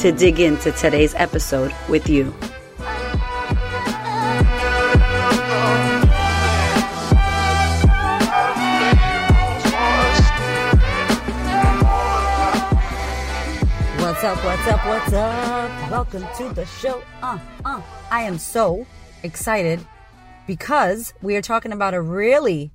[0.00, 2.30] to dig into today's episode with you.
[14.00, 14.42] What's up?
[14.42, 14.86] What's up?
[14.86, 15.90] What's up?
[15.90, 17.02] Welcome to the show.
[17.22, 17.82] Uh, uh.
[18.10, 18.86] I am so
[19.22, 19.86] excited
[20.46, 22.70] because we are talking about a really,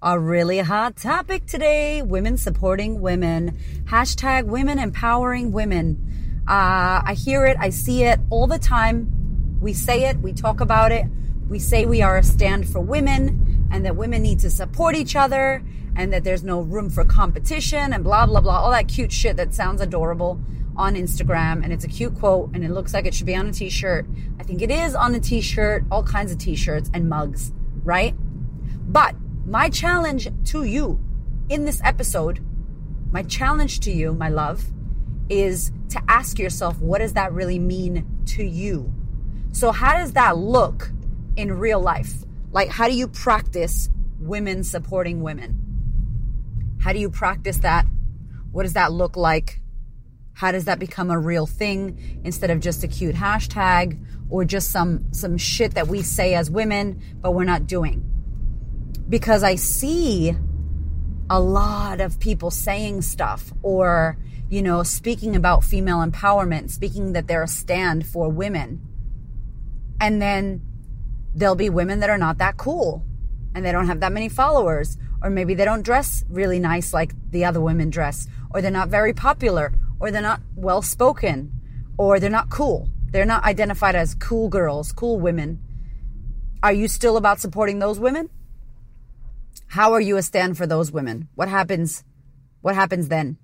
[0.00, 2.02] a really hot topic today.
[2.02, 3.58] Women supporting women.
[3.86, 6.17] Hashtag women empowering women.
[6.48, 7.58] Uh, I hear it.
[7.60, 9.58] I see it all the time.
[9.60, 10.16] We say it.
[10.20, 11.04] We talk about it.
[11.46, 15.14] We say we are a stand for women and that women need to support each
[15.14, 15.62] other
[15.94, 18.60] and that there's no room for competition and blah, blah, blah.
[18.60, 20.40] All that cute shit that sounds adorable
[20.74, 23.48] on Instagram and it's a cute quote and it looks like it should be on
[23.48, 24.06] a t-shirt.
[24.40, 27.52] I think it is on a t-shirt, all kinds of t-shirts and mugs,
[27.84, 28.14] right?
[28.90, 30.98] But my challenge to you
[31.50, 32.40] in this episode,
[33.10, 34.64] my challenge to you, my love,
[35.28, 38.92] is to ask yourself, what does that really mean to you?
[39.52, 40.90] So how does that look
[41.36, 42.12] in real life?
[42.52, 46.76] Like, how do you practice women supporting women?
[46.80, 47.86] How do you practice that?
[48.52, 49.60] What does that look like?
[50.32, 54.70] How does that become a real thing instead of just a cute hashtag or just
[54.70, 58.04] some some shit that we say as women but we're not doing?
[59.08, 60.36] Because I see
[61.28, 64.16] a lot of people saying stuff or
[64.48, 68.80] you know speaking about female empowerment, speaking that they're a stand for women.
[70.00, 70.62] And then
[71.34, 73.04] there'll be women that are not that cool
[73.54, 77.12] and they don't have that many followers or maybe they don't dress really nice like
[77.30, 81.52] the other women dress or they're not very popular or they're not well spoken,
[81.96, 82.88] or they're not cool.
[83.10, 85.60] They're not identified as cool girls, cool women.
[86.62, 88.30] Are you still about supporting those women?
[89.68, 91.28] How are you a stand for those women?
[91.34, 92.04] What happens?
[92.60, 93.38] What happens then?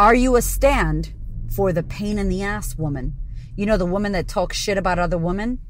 [0.00, 1.12] Are you a stand
[1.54, 3.14] for the pain in the ass woman?
[3.54, 5.60] You know, the woman that talks shit about other women?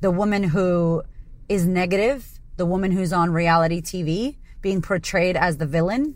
[0.00, 1.02] The woman who
[1.48, 2.38] is negative?
[2.56, 6.14] The woman who's on reality TV being portrayed as the villain?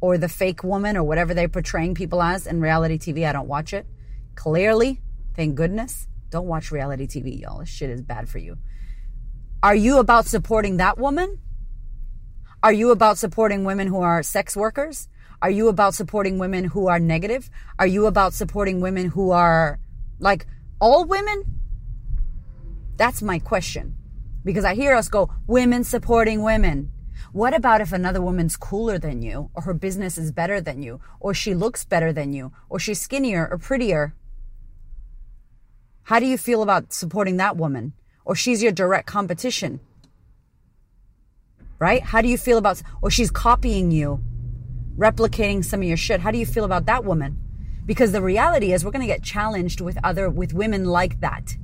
[0.00, 3.26] or the fake woman or whatever they're portraying people as in reality TV.
[3.26, 3.86] I don't watch it.
[4.34, 5.00] Clearly,
[5.34, 6.06] thank goodness.
[6.30, 7.60] Don't watch reality TV, y'all.
[7.60, 8.58] This shit is bad for you.
[9.62, 11.38] Are you about supporting that woman?
[12.62, 15.08] Are you about supporting women who are sex workers?
[15.42, 17.50] Are you about supporting women who are negative?
[17.78, 19.78] Are you about supporting women who are
[20.18, 20.46] like
[20.80, 21.44] all women?
[22.96, 23.96] That's my question.
[24.44, 26.90] Because I hear us go, women supporting women.
[27.32, 31.00] What about if another woman's cooler than you, or her business is better than you,
[31.20, 34.14] or she looks better than you, or she's skinnier or prettier?
[36.04, 37.92] How do you feel about supporting that woman?
[38.24, 39.80] Or she's your direct competition?
[41.78, 42.02] Right?
[42.02, 44.20] How do you feel about, or she's copying you,
[44.96, 46.20] replicating some of your shit?
[46.20, 47.38] How do you feel about that woman?
[47.84, 51.56] Because the reality is we're going to get challenged with other, with women like that.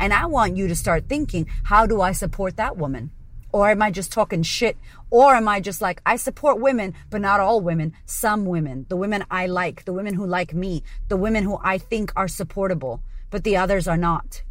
[0.00, 3.10] And I want you to start thinking, how do I support that woman?
[3.52, 4.76] Or am I just talking shit?
[5.10, 8.96] Or am I just like, I support women, but not all women, some women, the
[8.96, 13.02] women I like, the women who like me, the women who I think are supportable,
[13.30, 14.42] but the others are not.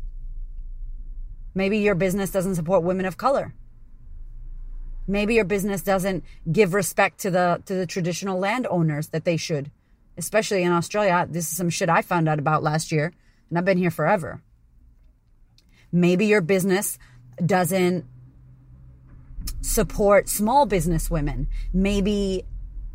[1.53, 3.53] Maybe your business doesn't support women of color.
[5.07, 9.72] Maybe your business doesn't give respect to the to the traditional landowners that they should.
[10.18, 11.28] Especially in Australia.
[11.29, 13.13] This is some shit I found out about last year,
[13.50, 14.41] and I've been here forever.
[15.91, 16.97] Maybe your business
[17.46, 18.06] doesn't
[19.62, 21.47] support small business women.
[21.72, 22.44] Maybe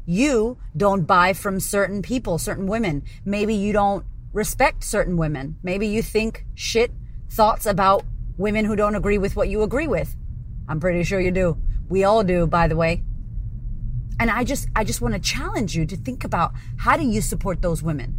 [0.04, 3.04] you don't buy from certain people, certain women.
[3.24, 5.56] Maybe you don't respect certain women.
[5.62, 6.90] Maybe you think shit
[7.30, 8.04] thoughts about
[8.36, 10.16] women who don't agree with what you agree with.
[10.68, 11.61] I'm pretty sure you do.
[11.88, 13.02] We all do, by the way.
[14.18, 17.20] And I just I just want to challenge you to think about how do you
[17.20, 18.18] support those women?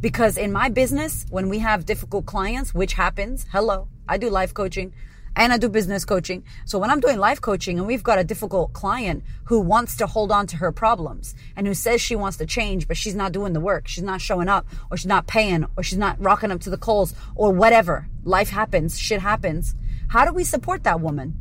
[0.00, 4.54] Because in my business, when we have difficult clients, which happens, hello, I do life
[4.54, 4.92] coaching
[5.38, 6.44] and I do business coaching.
[6.64, 10.06] So when I'm doing life coaching and we've got a difficult client who wants to
[10.06, 13.32] hold on to her problems and who says she wants to change, but she's not
[13.32, 16.50] doing the work, she's not showing up, or she's not paying, or she's not rocking
[16.50, 18.08] up to the calls, or whatever.
[18.24, 19.74] Life happens, shit happens.
[20.08, 21.38] How do we support that woman?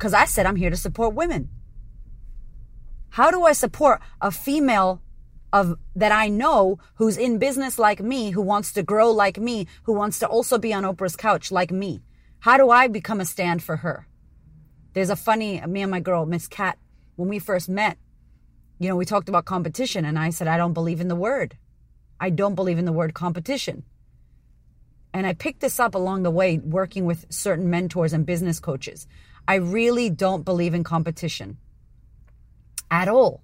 [0.00, 1.50] Because I said I'm here to support women.
[3.10, 5.02] How do I support a female
[5.52, 9.66] of that I know who's in business like me, who wants to grow like me,
[9.82, 12.00] who wants to also be on Oprah's couch like me?
[12.38, 14.06] How do I become a stand for her?
[14.94, 16.78] There's a funny, me and my girl, Miss Cat,
[17.16, 17.98] when we first met,
[18.78, 21.58] you know, we talked about competition and I said, I don't believe in the word.
[22.18, 23.84] I don't believe in the word competition.
[25.12, 29.06] And I picked this up along the way working with certain mentors and business coaches.
[29.46, 31.58] I really don't believe in competition
[32.90, 33.42] at all.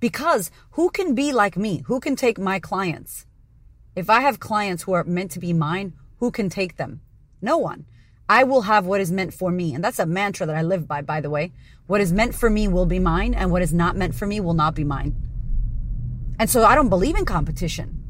[0.00, 1.82] Because who can be like me?
[1.86, 3.26] Who can take my clients?
[3.96, 7.00] If I have clients who are meant to be mine, who can take them?
[7.42, 7.86] No one.
[8.28, 9.74] I will have what is meant for me.
[9.74, 11.52] And that's a mantra that I live by, by the way.
[11.86, 14.40] What is meant for me will be mine, and what is not meant for me
[14.40, 15.16] will not be mine.
[16.38, 18.04] And so I don't believe in competition.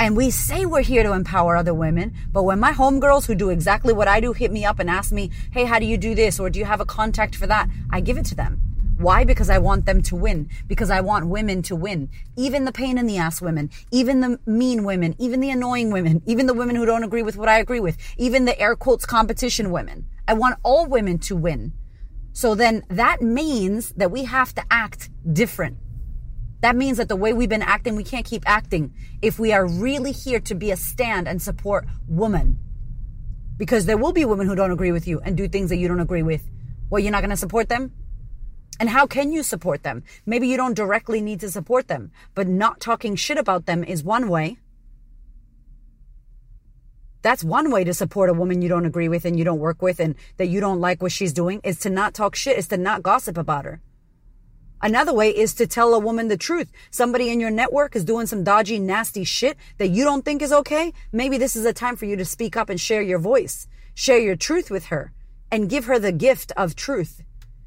[0.00, 3.50] And we say we're here to empower other women, but when my homegirls who do
[3.50, 6.14] exactly what I do hit me up and ask me, hey, how do you do
[6.14, 6.40] this?
[6.40, 7.68] Or do you have a contact for that?
[7.90, 8.62] I give it to them.
[8.96, 9.24] Why?
[9.24, 10.48] Because I want them to win.
[10.66, 12.08] Because I want women to win.
[12.34, 16.22] Even the pain in the ass women, even the mean women, even the annoying women,
[16.24, 19.04] even the women who don't agree with what I agree with, even the air quotes
[19.04, 20.06] competition women.
[20.26, 21.74] I want all women to win.
[22.32, 25.76] So then that means that we have to act different.
[26.60, 28.92] That means that the way we've been acting, we can't keep acting
[29.22, 32.58] if we are really here to be a stand and support women.
[33.56, 35.88] Because there will be women who don't agree with you and do things that you
[35.88, 36.48] don't agree with.
[36.90, 37.92] Well, you're not going to support them?
[38.78, 40.04] And how can you support them?
[40.24, 44.02] Maybe you don't directly need to support them, but not talking shit about them is
[44.02, 44.58] one way.
[47.22, 49.82] That's one way to support a woman you don't agree with and you don't work
[49.82, 52.68] with and that you don't like what she's doing is to not talk shit, is
[52.68, 53.82] to not gossip about her.
[54.82, 56.70] Another way is to tell a woman the truth.
[56.90, 60.52] Somebody in your network is doing some dodgy, nasty shit that you don't think is
[60.52, 60.94] okay.
[61.12, 64.18] Maybe this is a time for you to speak up and share your voice, share
[64.18, 65.12] your truth with her
[65.50, 67.22] and give her the gift of truth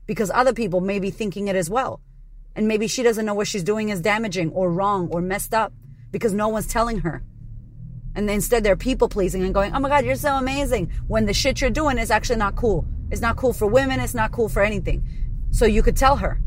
[0.08, 2.02] because other people may be thinking it as well.
[2.56, 5.72] And maybe she doesn't know what she's doing is damaging or wrong or messed up
[6.12, 7.24] because no one's telling her.
[8.16, 10.92] And instead they're people pleasing and going, Oh my God, you're so amazing.
[11.08, 12.86] When the shit you're doing is actually not cool.
[13.12, 14.00] It's not cool for women.
[14.00, 15.08] It's not cool for anything.
[15.52, 16.40] So you could tell her.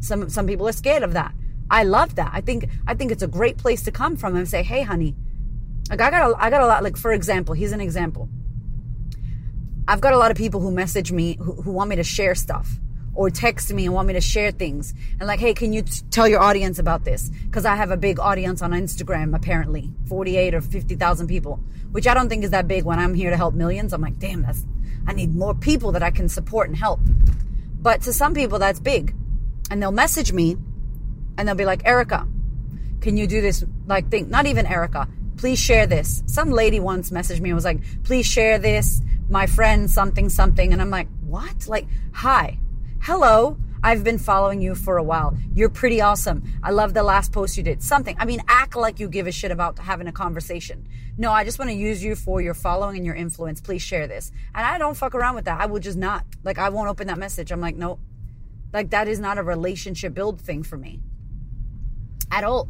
[0.00, 1.34] Some, some people are scared of that.
[1.70, 2.30] I love that.
[2.32, 5.14] I think, I think it's a great place to come from and say, Hey, honey,
[5.90, 8.28] like I got a, I got a lot, like for example, here's an example.
[9.86, 12.34] I've got a lot of people who message me who, who want me to share
[12.34, 12.78] stuff
[13.14, 16.02] or text me and want me to share things and like, hey, can you t-
[16.10, 17.30] tell your audience about this?
[17.30, 21.58] Because I have a big audience on Instagram, apparently 48 or 50,000 people,
[21.90, 23.92] which I don't think is that big when I'm here to help millions.
[23.92, 24.64] I'm like, damn, that's,
[25.06, 27.00] I need more people that I can support and help.
[27.80, 29.14] But to some people, that's big.
[29.70, 30.56] And they'll message me
[31.36, 32.26] and they'll be like, Erika,
[33.00, 34.28] can you do this like thing?
[34.30, 35.08] Not even Erika.
[35.36, 36.22] Please share this.
[36.26, 39.00] Some lady once messaged me and was like, please share this.
[39.30, 40.72] My friend, something, something.
[40.72, 41.68] And I'm like, what?
[41.68, 42.58] Like, hi.
[43.00, 43.56] Hello.
[43.80, 45.38] I've been following you for a while.
[45.54, 46.42] You're pretty awesome.
[46.64, 47.80] I love the last post you did.
[47.80, 48.16] Something.
[48.18, 50.88] I mean, act like you give a shit about having a conversation.
[51.16, 53.60] No, I just want to use you for your following and your influence.
[53.60, 54.32] Please share this.
[54.52, 55.60] And I don't fuck around with that.
[55.60, 56.26] I will just not.
[56.42, 57.52] Like, I won't open that message.
[57.52, 58.00] I'm like, nope.
[58.72, 61.00] Like, that is not a relationship build thing for me
[62.30, 62.68] at all.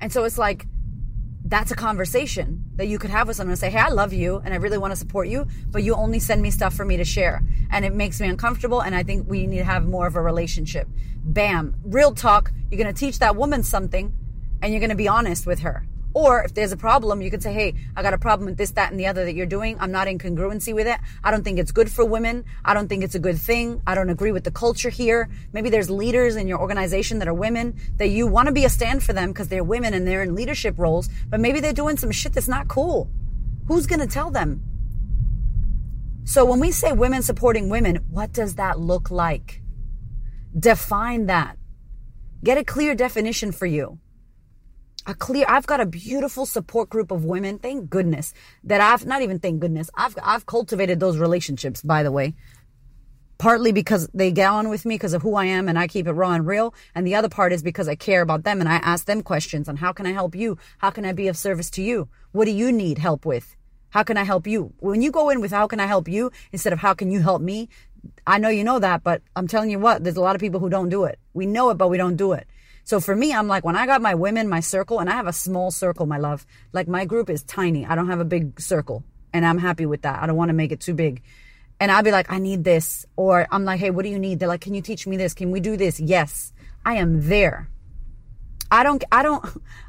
[0.00, 0.66] And so it's like,
[1.44, 4.40] that's a conversation that you could have with someone and say, Hey, I love you
[4.44, 6.96] and I really want to support you, but you only send me stuff for me
[6.96, 7.42] to share.
[7.70, 8.80] And it makes me uncomfortable.
[8.80, 10.88] And I think we need to have more of a relationship.
[11.24, 11.74] Bam.
[11.84, 12.52] Real talk.
[12.70, 14.16] You're going to teach that woman something
[14.62, 15.86] and you're going to be honest with her.
[16.12, 18.72] Or if there's a problem, you could say, Hey, I got a problem with this,
[18.72, 19.76] that, and the other that you're doing.
[19.80, 20.98] I'm not in congruency with it.
[21.22, 22.44] I don't think it's good for women.
[22.64, 23.80] I don't think it's a good thing.
[23.86, 25.28] I don't agree with the culture here.
[25.52, 28.68] Maybe there's leaders in your organization that are women that you want to be a
[28.68, 31.96] stand for them because they're women and they're in leadership roles, but maybe they're doing
[31.96, 33.08] some shit that's not cool.
[33.68, 34.62] Who's going to tell them?
[36.24, 39.62] So when we say women supporting women, what does that look like?
[40.58, 41.56] Define that.
[42.42, 43.98] Get a clear definition for you
[45.10, 48.32] a clear I've got a beautiful support group of women thank goodness
[48.64, 52.34] that I've not even thank goodness I've I've cultivated those relationships by the way.
[53.38, 56.06] Partly because they get on with me because of who I am and I keep
[56.06, 56.74] it raw and real.
[56.94, 59.66] And the other part is because I care about them and I ask them questions
[59.66, 60.58] on how can I help you?
[60.76, 62.08] How can I be of service to you?
[62.32, 63.56] What do you need help with?
[63.88, 64.74] How can I help you?
[64.78, 67.20] When you go in with how can I help you instead of how can you
[67.20, 67.70] help me?
[68.26, 70.60] I know you know that but I'm telling you what there's a lot of people
[70.60, 71.18] who don't do it.
[71.32, 72.46] We know it but we don't do it
[72.90, 75.28] so for me, I'm like, when I got my women, my circle, and I have
[75.28, 77.86] a small circle, my love, like my group is tiny.
[77.86, 80.20] I don't have a big circle and I'm happy with that.
[80.20, 81.22] I don't want to make it too big.
[81.78, 83.06] And I'll be like, I need this.
[83.14, 84.40] Or I'm like, hey, what do you need?
[84.40, 85.34] They're like, can you teach me this?
[85.34, 86.00] Can we do this?
[86.00, 86.52] Yes,
[86.84, 87.70] I am there.
[88.72, 89.46] I don't, I don't,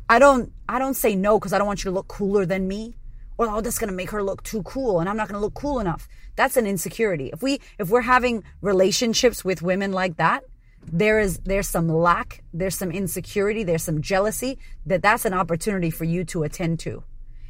[0.08, 2.67] I don't, I don't say no because I don't want you to look cooler than
[2.67, 2.98] me.
[3.39, 5.43] Or, oh, that's going to make her look too cool and I'm not going to
[5.43, 6.08] look cool enough.
[6.36, 7.31] That's an insecurity.
[7.34, 10.43] If we, if we're having relationships with women like that,
[10.84, 15.90] there is there's some lack, there's some insecurity, there's some jealousy that that's an opportunity
[15.90, 17.04] for you to attend to.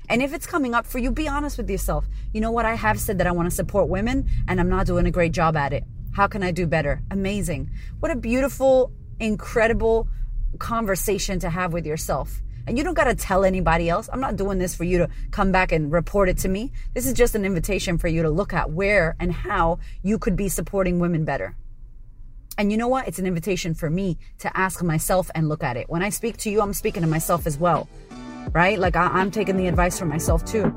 [0.10, 2.06] And if it's coming up for you, be honest with yourself.
[2.34, 2.66] You know what?
[2.66, 5.32] I have said that I want to support women and I'm not doing a great
[5.32, 5.86] job at it.
[6.14, 7.02] How can I do better?
[7.10, 7.70] Amazing.
[8.00, 10.10] What a beautiful, incredible
[10.60, 12.42] conversation to have with yourself.
[12.68, 14.10] And you don't got to tell anybody else.
[14.12, 16.74] I'm not doing this for you to come back and report it to me.
[16.94, 20.36] This is just an invitation for you to look at where and how you could
[20.36, 21.56] be supporting women better.
[22.62, 23.08] And you know what?
[23.08, 25.89] It's an invitation for me to ask myself and look at it.
[25.89, 27.89] When I speak to you, I'm speaking to myself as well,
[28.53, 28.77] right?
[28.77, 30.72] Like I, am taking the advice from myself too.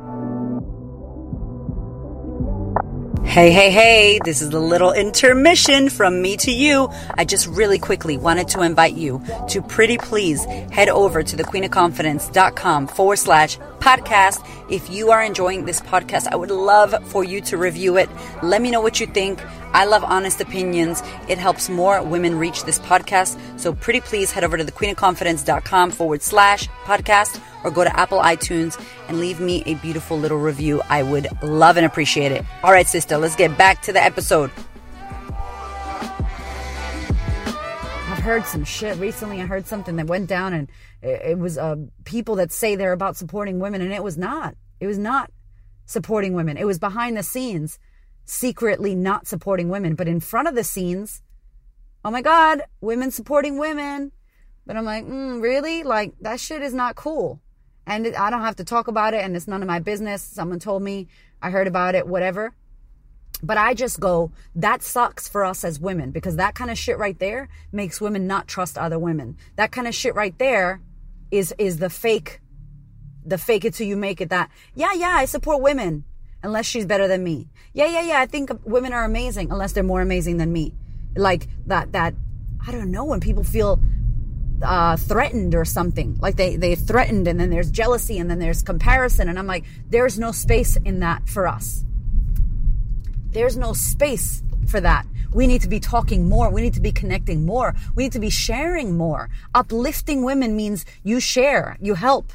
[3.23, 6.89] Hey, hey, hey, this is a little intermission from me to you.
[7.19, 12.87] I just really quickly wanted to invite you to pretty please head over to thequeenofconfidence.com
[12.87, 14.41] forward slash podcast.
[14.71, 18.09] If you are enjoying this podcast, I would love for you to review it.
[18.43, 19.43] Let me know what you think.
[19.75, 21.03] I love honest opinions.
[21.29, 23.39] It helps more women reach this podcast.
[23.61, 28.81] So pretty please head over to thequeenofconfidence.com forward slash podcast or go to Apple iTunes
[29.09, 30.81] and leave me a beautiful little review.
[30.89, 32.43] I would love and appreciate it.
[32.63, 34.51] All right, sister, let's get back to the episode.
[38.25, 39.43] Heard some shit recently.
[39.43, 40.71] I heard something that went down and
[41.03, 44.55] it was uh, people that say they're about supporting women and it was not.
[44.81, 45.31] It was not
[45.85, 46.57] supporting women.
[46.57, 47.79] It was behind the scenes
[48.25, 51.21] secretly not supporting women, but in front of the scenes,
[52.03, 54.11] oh my God, women supporting women.
[54.67, 55.83] But I'm like, mm, really?
[55.83, 57.43] Like, that shit is not cool.
[57.87, 60.23] And I don't have to talk about it, and it's none of my business.
[60.23, 61.09] Someone told me,
[61.43, 62.55] I heard about it, whatever.
[63.45, 66.99] But I just go, that sucks for us as women because that kind of shit
[66.99, 69.37] right there makes women not trust other women.
[69.57, 70.81] That kind of shit right there
[71.31, 72.41] is is the fake
[73.27, 76.05] the fake it till you make it that yeah yeah I support women
[76.45, 77.49] unless she's better than me.
[77.73, 78.21] Yeah, yeah, yeah.
[78.21, 80.75] I think women are amazing unless they're more amazing than me.
[81.17, 82.15] Like that, that,
[82.65, 83.81] I don't know, when people feel
[84.63, 88.63] uh, threatened or something, like they, they threatened and then there's jealousy and then there's
[88.63, 89.29] comparison.
[89.29, 91.85] And I'm like, there's no space in that for us.
[93.35, 95.07] There's no space for that.
[95.33, 96.51] We need to be talking more.
[96.51, 97.75] We need to be connecting more.
[97.97, 99.29] We need to be sharing more.
[99.57, 102.33] Uplifting women means you share, you help,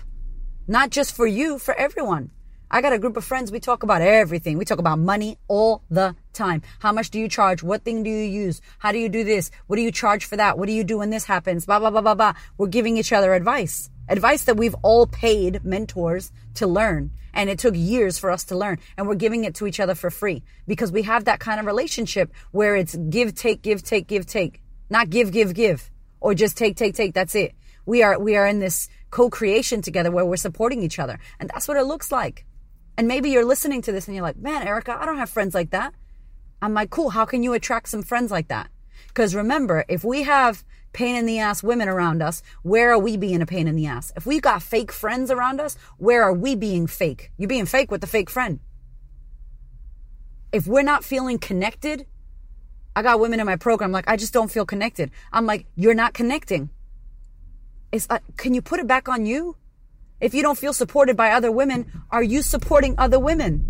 [0.68, 2.32] not just for you, for everyone.
[2.70, 3.50] I got a group of friends.
[3.50, 4.58] We talk about everything.
[4.58, 6.64] We talk about money all the time.
[6.80, 7.64] How much do you charge?
[7.64, 8.60] What thing do you use?
[8.80, 9.52] How do you do this?
[9.68, 10.60] What do you charge for that?
[10.60, 11.66] What do you do when this happens?
[11.66, 12.34] Blah, blah, blah, blah, blah.
[12.58, 13.90] We're giving each other advice.
[14.10, 17.12] Advice that we've all paid mentors to learn.
[17.32, 18.80] And it took years for us to learn.
[18.98, 21.68] And we're giving it to each other for free because we have that kind of
[21.68, 24.62] relationship where it's give, take, give, take, give, take.
[24.90, 25.90] Not give, give, give.
[26.20, 27.14] Or just take, take, take.
[27.14, 27.54] That's it.
[27.86, 31.20] We are, we are in this co-creation together where we're supporting each other.
[31.40, 32.46] And that's what it looks like.
[32.98, 35.54] And maybe you're listening to this and you're like, man, Erika, I don't have friends
[35.54, 35.94] like that.
[36.62, 37.12] I'm like, cool.
[37.12, 38.70] How can you attract some friends like that?
[39.08, 43.18] Because remember, if we have pain in the ass women around us, where are we
[43.18, 44.12] being a pain in the ass?
[44.16, 47.32] If we've got fake friends around us, where are we being fake?
[47.38, 48.60] You're being fake with the fake friend.
[50.52, 52.08] If we're not feeling connected,
[52.96, 55.12] I got women in my program like, I just don't feel connected.
[55.32, 56.70] I'm like, you're not connecting.
[57.92, 59.56] It's like, can you put it back on you?
[60.20, 63.66] If you don't feel supported by other women, are you supporting other women?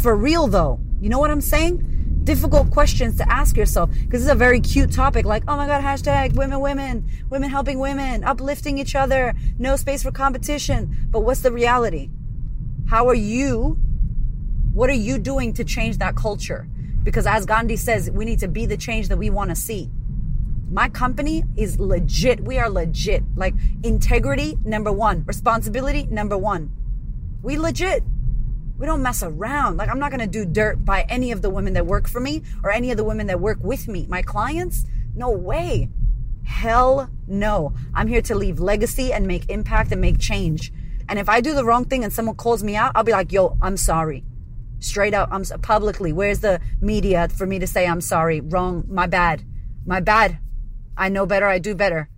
[0.00, 0.80] For real though.
[1.00, 1.97] You know what I'm saying?
[2.28, 5.82] Difficult questions to ask yourself because it's a very cute topic like, oh my God,
[5.82, 10.94] hashtag women, women, women helping women, uplifting each other, no space for competition.
[11.08, 12.10] But what's the reality?
[12.86, 13.78] How are you?
[14.74, 16.68] What are you doing to change that culture?
[17.02, 19.90] Because as Gandhi says, we need to be the change that we want to see.
[20.70, 22.40] My company is legit.
[22.40, 23.24] We are legit.
[23.36, 25.24] Like integrity, number one.
[25.24, 26.72] Responsibility, number one.
[27.40, 28.02] We legit.
[28.78, 29.76] We don't mess around.
[29.76, 32.20] Like I'm not going to do dirt by any of the women that work for
[32.20, 34.06] me or any of the women that work with me.
[34.08, 34.86] My clients?
[35.14, 35.90] No way.
[36.44, 37.74] Hell no.
[37.92, 40.72] I'm here to leave legacy and make impact and make change.
[41.08, 43.32] And if I do the wrong thing and someone calls me out, I'll be like,
[43.32, 44.24] yo, I'm sorry.
[44.78, 46.12] Straight up, I'm publicly.
[46.12, 48.40] Where's the media for me to say I'm sorry?
[48.40, 48.84] Wrong.
[48.88, 49.44] My bad.
[49.84, 50.38] My bad.
[50.96, 52.08] I know better, I do better.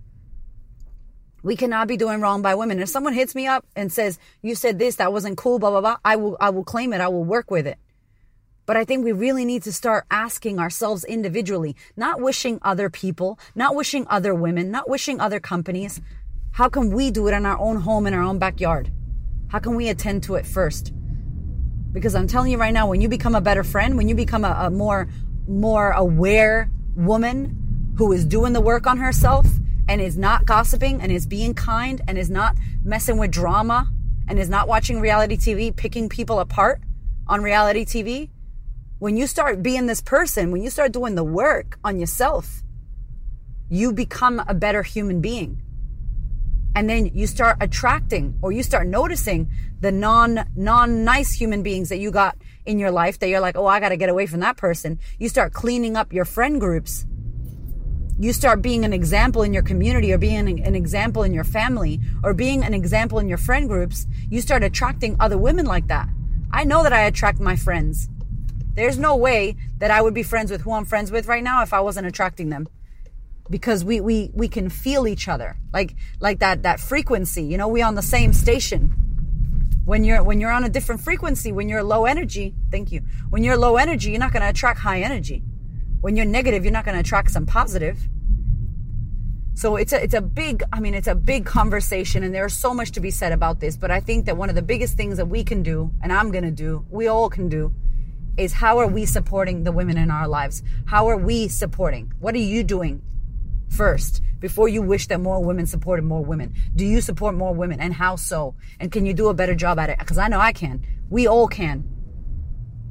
[1.43, 2.79] We cannot be doing wrong by women.
[2.79, 5.81] If someone hits me up and says, you said this, that wasn't cool, blah, blah,
[5.81, 7.01] blah, I will, I will claim it.
[7.01, 7.77] I will work with it.
[8.67, 13.39] But I think we really need to start asking ourselves individually, not wishing other people,
[13.55, 15.99] not wishing other women, not wishing other companies.
[16.51, 18.91] How can we do it in our own home, in our own backyard?
[19.47, 20.93] How can we attend to it first?
[21.91, 24.45] Because I'm telling you right now, when you become a better friend, when you become
[24.45, 25.09] a, a more,
[25.47, 27.57] more aware woman,
[27.97, 29.45] who is doing the work on herself
[29.87, 33.89] and is not gossiping and is being kind and is not messing with drama
[34.27, 36.81] and is not watching reality TV, picking people apart
[37.27, 38.29] on reality TV,
[38.99, 42.61] when you start being this person, when you start doing the work on yourself,
[43.69, 45.61] you become a better human being.
[46.75, 51.89] And then you start attracting or you start noticing the non non nice human beings
[51.89, 54.27] that you got in your life that you're like, "Oh, I got to get away
[54.27, 57.05] from that person." You start cleaning up your friend groups.
[58.21, 61.99] You start being an example in your community or being an example in your family
[62.23, 64.05] or being an example in your friend groups.
[64.29, 66.07] You start attracting other women like that.
[66.51, 68.09] I know that I attract my friends.
[68.75, 71.63] There's no way that I would be friends with who I'm friends with right now
[71.63, 72.67] if I wasn't attracting them
[73.49, 77.67] because we we we can feel each other like like that that frequency you know
[77.67, 78.93] we on the same station
[79.83, 83.43] when you're when you're on a different frequency when you're low energy thank you when
[83.43, 85.43] you're low energy you're not going to attract high energy
[85.99, 88.07] when you're negative you're not going to attract some positive
[89.61, 92.73] so it's a it's a big i mean it's a big conversation and there's so
[92.73, 95.17] much to be said about this but i think that one of the biggest things
[95.17, 97.73] that we can do and i'm going to do we all can do
[98.37, 102.33] is how are we supporting the women in our lives how are we supporting what
[102.33, 103.01] are you doing
[103.69, 106.53] first before you wish that more women supported more women?
[106.75, 108.55] Do you support more women and how so?
[108.79, 109.99] And can you do a better job at it?
[109.99, 110.85] Because I know I can.
[111.09, 111.87] We all can.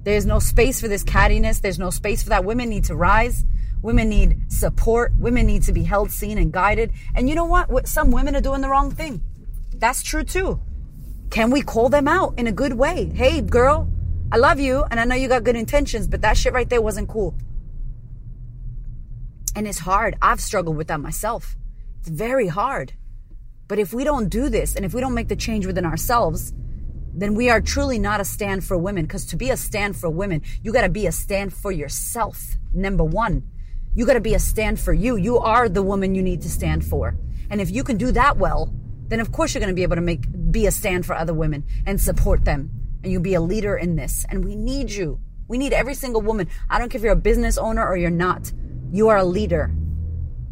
[0.05, 1.61] There's no space for this cattiness.
[1.61, 2.45] There's no space for that.
[2.45, 3.45] Women need to rise.
[3.83, 5.13] Women need support.
[5.19, 6.93] Women need to be held, seen, and guided.
[7.15, 7.89] And you know what?
[7.89, 9.23] Some women are doing the wrong thing.
[9.75, 10.61] That's true too.
[11.31, 13.11] Can we call them out in a good way?
[13.15, 13.89] Hey, girl,
[14.33, 16.83] I love you and I know you got good intentions, but that shit right there
[16.83, 17.35] wasn't cool.
[19.57, 20.17] And it's hard.
[20.21, 21.57] I've struggled with that myself.
[22.01, 22.93] It's very hard.
[23.69, 26.53] But if we don't do this and if we don't make the change within ourselves,
[27.13, 29.05] then we are truly not a stand for women.
[29.05, 32.57] Because to be a stand for women, you got to be a stand for yourself.
[32.73, 33.49] Number one,
[33.94, 35.16] you got to be a stand for you.
[35.16, 37.16] You are the woman you need to stand for.
[37.50, 38.73] And if you can do that well,
[39.09, 41.35] then of course you're going to be able to make be a stand for other
[41.35, 42.70] women and support them.
[43.02, 44.25] And you'll be a leader in this.
[44.28, 45.18] And we need you.
[45.49, 46.49] We need every single woman.
[46.68, 48.52] I don't care if you're a business owner or you're not.
[48.92, 49.73] You are a leader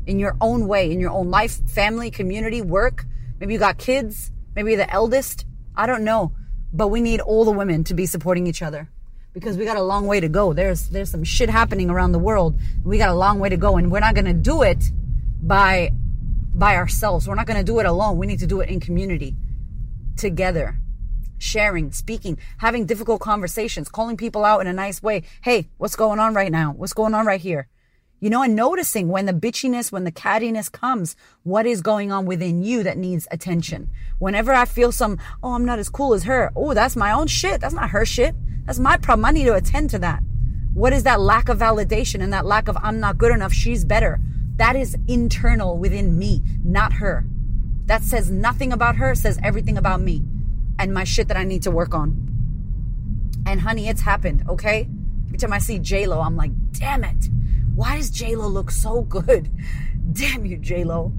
[0.06, 3.04] in your own way, in your own life, family, community, work.
[3.38, 4.32] Maybe you got kids.
[4.56, 5.46] Maybe you're the eldest.
[5.76, 6.32] I don't know.
[6.72, 8.90] But we need all the women to be supporting each other
[9.38, 10.52] because we got a long way to go.
[10.52, 12.58] There's there's some shit happening around the world.
[12.84, 14.90] We got a long way to go and we're not to do it
[15.42, 15.92] by
[16.54, 17.28] by ourselves.
[17.28, 18.18] We're not to do it alone.
[18.18, 19.36] We need to do it in community
[20.16, 20.76] together.
[21.38, 25.22] Sharing, speaking, having difficult conversations, calling people out in a nice way.
[25.40, 26.72] Hey, what's going on right now?
[26.72, 27.68] What's going on right here?
[28.20, 32.26] You know, and noticing when the bitchiness, when the cattiness comes, what is going on
[32.26, 33.90] within you that needs attention.
[34.18, 36.50] Whenever I feel some, oh, I'm not as cool as her.
[36.56, 37.60] Oh, that's my own shit.
[37.60, 38.34] That's not her shit.
[38.68, 39.24] That's my problem.
[39.24, 40.22] I need to attend to that.
[40.74, 43.52] What is that lack of validation and that lack of I'm not good enough?
[43.52, 44.20] She's better.
[44.56, 47.24] That is internal within me, not her.
[47.86, 50.22] That says nothing about her, says everything about me
[50.78, 52.28] and my shit that I need to work on.
[53.44, 54.88] And honey, it's happened, okay?
[55.26, 57.28] Every time I see J-Lo, I'm like, damn it
[57.78, 59.48] why does J-Lo look so good?
[60.12, 61.12] Damn you, J-Lo.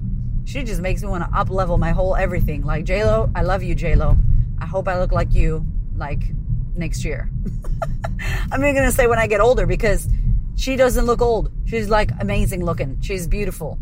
[0.44, 2.64] She just makes me want to up level my whole everything.
[2.64, 4.18] Like, J-Lo, I love you, J-Lo.
[4.58, 5.64] I hope I look like you,
[5.96, 6.34] like,
[6.74, 7.30] next year.
[8.52, 10.08] I'm even going to say when I get older because
[10.56, 11.50] she doesn't look old.
[11.66, 13.00] She's like amazing looking.
[13.00, 13.78] She's beautiful.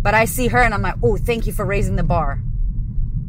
[0.00, 2.40] But I see her and I'm like, oh, thank you for raising the bar.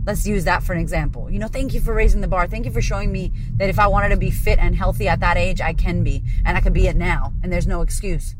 [0.05, 1.31] Let's use that for an example.
[1.31, 2.47] You know, thank you for raising the bar.
[2.47, 5.19] Thank you for showing me that if I wanted to be fit and healthy at
[5.21, 6.23] that age, I can be.
[6.45, 7.33] And I can be it now.
[7.41, 8.35] And there's no excuse.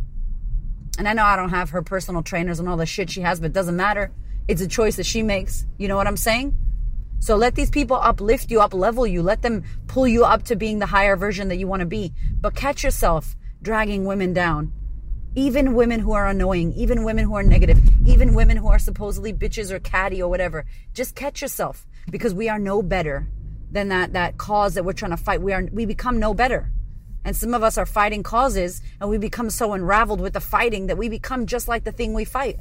[0.98, 3.40] And I know I don't have her personal trainers and all the shit she has,
[3.40, 4.12] but it doesn't matter.
[4.48, 5.66] It's a choice that she makes.
[5.78, 6.56] You know what I'm saying?
[7.20, 10.56] So let these people uplift you, up level you, let them pull you up to
[10.56, 12.14] being the higher version that you want to be.
[12.40, 14.72] But catch yourself dragging women down.
[15.36, 19.34] Even women who are annoying, even women who are negative, even women who are supposedly
[19.34, 20.66] bitches or catty or whatever.
[20.94, 23.28] Just catch yourself because we are no better
[23.72, 25.42] than that, that cause that we're trying to fight.
[25.42, 26.72] We are, we become no better.
[27.26, 30.88] And some of us are fighting causes and we become so unraveled with the fighting
[30.88, 32.60] that we become just like the thing we fight.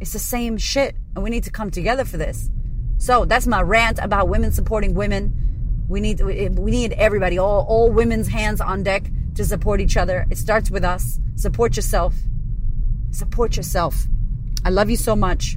[0.00, 0.96] It's the same shit.
[1.14, 2.50] And we need to come together for this.
[2.98, 5.34] So that's my rant about women supporting women.
[5.88, 10.26] We need we need everybody, all all women's hands on deck to support each other.
[10.30, 11.18] It starts with us.
[11.36, 12.14] Support yourself.
[13.10, 14.06] Support yourself.
[14.64, 15.56] I love you so much.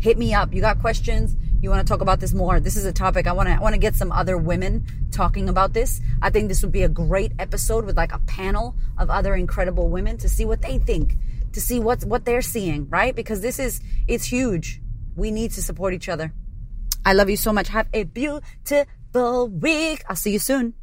[0.00, 0.52] Hit me up.
[0.52, 1.36] You got questions?
[1.64, 3.58] you want to talk about this more, this is a topic I want to I
[3.58, 6.00] want to get some other women talking about this.
[6.20, 9.88] I think this would be a great episode with like a panel of other incredible
[9.88, 11.16] women to see what they think,
[11.54, 13.16] to see what what they're seeing, right?
[13.16, 14.82] Because this is it's huge.
[15.16, 16.32] We need to support each other.
[17.04, 17.68] I love you so much.
[17.68, 20.02] Have a beautiful week.
[20.08, 20.74] I'll see you soon.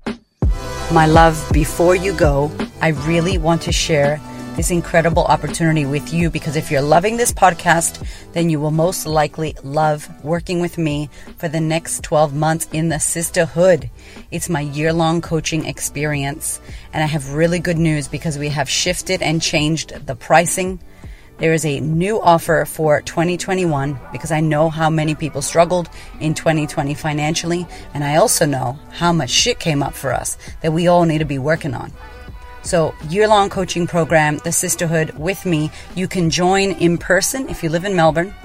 [0.91, 4.20] My love, before you go, I really want to share
[4.56, 9.06] this incredible opportunity with you because if you're loving this podcast, then you will most
[9.06, 13.89] likely love working with me for the next 12 months in the Sistahood.
[14.30, 16.60] It's my year long coaching experience.
[16.94, 20.80] And I have really good news because we have shifted and changed the pricing
[21.41, 26.36] there is a new offer for 2021 because I know how many people struggled in
[26.36, 30.88] 2020 financially, and I also know how much shit came up for us that we
[30.88, 31.91] all need to be working on.
[32.62, 35.71] So, year long coaching program, The Sistahood with me.
[35.95, 38.36] You can join in person if you live in Melbourne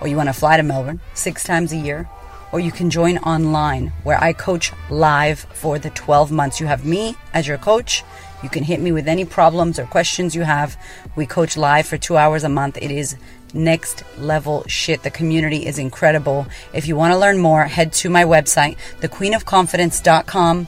[0.00, 2.08] or you want to fly to Melbourne six times a year,
[2.52, 6.60] or you can join online where I coach live for the 12 months.
[6.60, 8.04] You have me as your coach.
[8.42, 10.76] You can hit me with any problems or questions you have.
[11.16, 12.76] We coach live for two hours a month.
[12.80, 13.16] It is
[13.54, 15.02] next level shit.
[15.02, 16.46] The community is incredible.
[16.72, 20.66] If you want to learn more, head to my website, thequeenofconfidence.com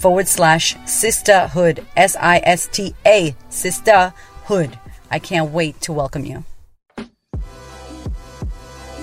[0.00, 4.78] forward slash sistahood, S I S T A, sistahood.
[5.10, 6.44] I can't wait to welcome you.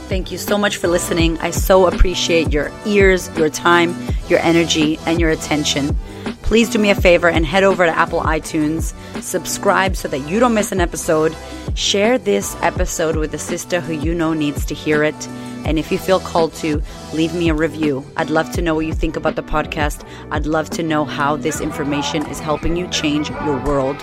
[0.07, 1.39] Thank you so much for listening.
[1.39, 3.95] I so appreciate your ears, your time,
[4.29, 5.97] your energy, and your attention.
[6.45, 10.39] Please do me a favor and head over to Apple iTunes, subscribe so that you
[10.39, 11.35] don't miss an episode.
[11.73, 15.27] Share this episode with a sister who you know needs to hear it.
[15.65, 18.05] And if you feel called to, leave me a review.
[18.15, 20.07] I'd love to know what you think about the podcast.
[20.29, 23.97] I'd love to know how this information is helping you change your world.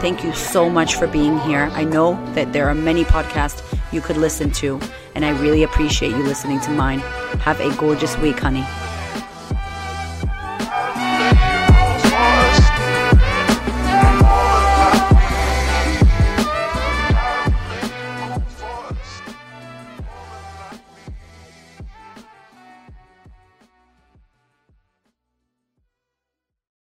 [0.00, 1.68] Thank you so much for being here.
[1.72, 3.60] I know that there are many podcasts
[3.92, 4.80] you could listen to,
[5.16, 7.00] and I really appreciate you listening to mine.
[7.40, 8.64] Have a gorgeous week, honey.